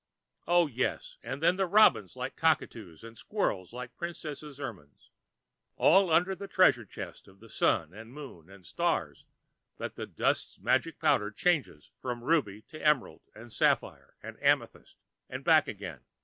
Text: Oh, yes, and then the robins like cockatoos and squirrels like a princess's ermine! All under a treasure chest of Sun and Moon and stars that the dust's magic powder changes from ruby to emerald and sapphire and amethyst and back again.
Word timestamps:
Oh, 0.47 0.65
yes, 0.65 1.17
and 1.21 1.43
then 1.43 1.57
the 1.57 1.67
robins 1.67 2.15
like 2.15 2.35
cockatoos 2.35 3.03
and 3.03 3.15
squirrels 3.15 3.71
like 3.71 3.91
a 3.91 3.97
princess's 3.99 4.59
ermine! 4.59 4.95
All 5.75 6.09
under 6.11 6.31
a 6.31 6.47
treasure 6.47 6.85
chest 6.87 7.27
of 7.27 7.37
Sun 7.51 7.93
and 7.93 8.11
Moon 8.11 8.49
and 8.49 8.65
stars 8.65 9.25
that 9.77 9.93
the 9.93 10.07
dust's 10.07 10.57
magic 10.57 10.97
powder 10.97 11.29
changes 11.29 11.91
from 12.01 12.23
ruby 12.23 12.63
to 12.69 12.83
emerald 12.83 13.21
and 13.35 13.53
sapphire 13.53 14.15
and 14.23 14.41
amethyst 14.41 14.95
and 15.29 15.43
back 15.43 15.67
again. 15.67 15.99